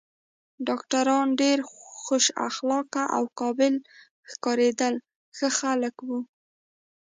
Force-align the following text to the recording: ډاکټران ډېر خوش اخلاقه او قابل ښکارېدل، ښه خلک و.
ډاکټران 0.67 1.27
ډېر 1.41 1.57
خوش 2.03 2.25
اخلاقه 2.47 3.03
او 3.15 3.23
قابل 3.39 3.73
ښکارېدل، 4.29 4.95
ښه 5.37 5.49
خلک 5.59 5.95
و. 6.07 6.09